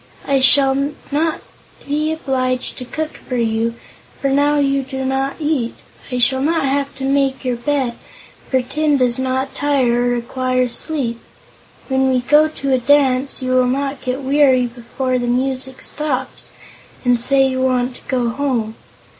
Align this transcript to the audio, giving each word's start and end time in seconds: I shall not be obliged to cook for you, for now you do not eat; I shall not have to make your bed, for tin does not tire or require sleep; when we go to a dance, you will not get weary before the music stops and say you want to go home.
I 0.25 0.39
shall 0.39 0.73
not 1.11 1.41
be 1.87 2.11
obliged 2.11 2.75
to 2.79 2.85
cook 2.85 3.17
for 3.17 3.35
you, 3.35 3.75
for 4.19 4.31
now 4.31 4.57
you 4.57 4.81
do 4.81 5.05
not 5.05 5.35
eat; 5.39 5.75
I 6.11 6.17
shall 6.17 6.41
not 6.41 6.65
have 6.65 6.95
to 6.95 7.03
make 7.03 7.45
your 7.45 7.57
bed, 7.57 7.93
for 8.49 8.63
tin 8.63 8.97
does 8.97 9.19
not 9.19 9.53
tire 9.53 10.05
or 10.05 10.09
require 10.09 10.67
sleep; 10.69 11.19
when 11.87 12.09
we 12.09 12.21
go 12.21 12.47
to 12.47 12.73
a 12.73 12.79
dance, 12.79 13.43
you 13.43 13.51
will 13.51 13.67
not 13.67 14.01
get 14.01 14.23
weary 14.23 14.65
before 14.65 15.19
the 15.19 15.27
music 15.27 15.81
stops 15.81 16.55
and 17.05 17.19
say 17.19 17.45
you 17.47 17.61
want 17.61 17.93
to 17.97 18.01
go 18.07 18.29
home. 18.29 18.73